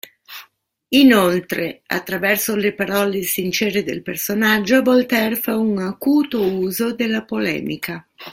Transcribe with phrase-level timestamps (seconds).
[0.95, 8.03] Inoltre, attraverso le parole sincere del personaggio, Voltaire fa un acuto uso della polemica.